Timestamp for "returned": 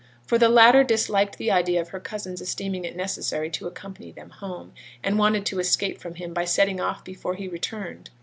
7.47-8.09